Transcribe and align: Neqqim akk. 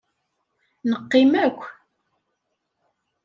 Neqqim 0.89 1.31
akk. 1.45 1.61